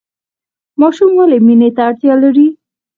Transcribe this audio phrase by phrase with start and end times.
[0.79, 2.47] ماشوم ولې مینې ته اړتیا لري؟